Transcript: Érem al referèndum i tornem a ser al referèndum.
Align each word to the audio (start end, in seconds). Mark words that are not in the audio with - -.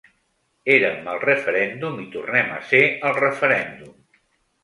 Érem 0.75 1.09
al 1.11 1.19
referèndum 1.23 2.01
i 2.03 2.07
tornem 2.15 2.49
a 2.55 2.59
ser 2.71 2.81
al 3.11 3.15
referèndum. 3.21 3.93